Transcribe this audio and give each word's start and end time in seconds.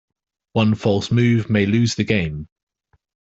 One 0.53 0.73
false 0.73 1.11
move 1.11 1.47
may 1.47 1.67
lose 1.67 1.93
the 1.93 2.03
game. 2.03 2.47